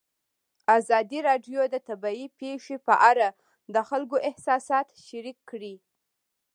ازادي 0.77 1.19
راډیو 1.29 1.61
د 1.73 1.75
طبیعي 1.87 2.25
پېښې 2.39 2.75
په 2.87 2.93
اړه 3.09 3.27
د 3.73 3.75
خلکو 3.89 4.15
احساسات 4.29 4.87
شریک 5.07 5.37
کړي. 5.49 5.75